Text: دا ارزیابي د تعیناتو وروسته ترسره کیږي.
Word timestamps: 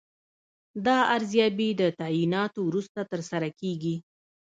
دا 0.85 0.97
ارزیابي 1.15 1.69
د 1.81 1.81
تعیناتو 1.99 2.59
وروسته 2.67 2.99
ترسره 3.11 3.49
کیږي. 3.59 3.95